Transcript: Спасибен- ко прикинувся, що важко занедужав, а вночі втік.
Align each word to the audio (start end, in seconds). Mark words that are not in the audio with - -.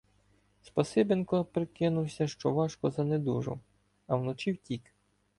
Спасибен- 0.61 1.25
ко 1.25 1.43
прикинувся, 1.45 2.27
що 2.27 2.51
важко 2.51 2.91
занедужав, 2.91 3.59
а 4.07 4.15
вночі 4.15 4.51
втік. 4.51 4.93